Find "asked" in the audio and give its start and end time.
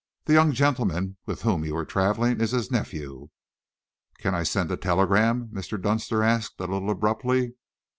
6.23-6.59